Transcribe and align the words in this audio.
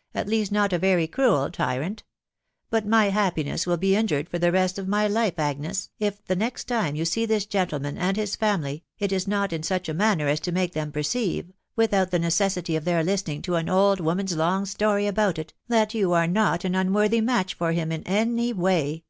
* 0.08 0.12
at 0.14 0.28
least 0.28 0.52
not 0.52 0.74
a 0.74 0.78
very 0.78 1.06
cruel 1.06 1.50
tyrant; 1.50 2.02
but 2.68 2.86
my 2.86 3.06
happiness 3.06 3.66
will 3.66 3.78
he 3.78 3.96
in 3.96 4.06
jured 4.06 4.28
for 4.28 4.38
the 4.38 4.52
rest 4.52 4.78
of 4.78 4.86
my 4.86 5.06
life, 5.08 5.38
Agnes, 5.38 5.88
if 5.98 6.22
the 6.26 6.36
next 6.36 6.64
time 6.64 6.94
you 6.94 7.06
see 7.06 7.24
this 7.24 7.46
gentleman 7.46 7.96
and 7.96 8.18
his 8.18 8.36
family, 8.36 8.84
it 8.98 9.12
is 9.12 9.26
not 9.26 9.50
in 9.50 9.62
such 9.62 9.88
a 9.88 9.94
manner 9.94 10.28
aa 10.28 10.34
to 10.34 10.52
make 10.52 10.74
them 10.74 10.92
perceive, 10.92 11.50
without 11.74 12.10
the 12.10 12.18
necessity 12.18 12.76
of 12.76 12.84
their 12.84 13.02
1i*tpnfr*g 13.02 13.40
to 13.40 13.54
an 13.54 13.70
old 13.70 13.98
woman's 13.98 14.36
long 14.36 14.66
story 14.66 15.06
about 15.06 15.38
it, 15.38 15.54
that 15.68 15.94
you 15.94 16.12
are 16.12 16.26
not 16.28 16.66
an' 16.66 16.74
wu 16.88 16.92
worthy 16.94 17.22
match 17.22 17.54
for 17.54 17.72
him 17.72 17.90
in 17.90 18.02
any 18.02 18.52
way. 18.52 19.04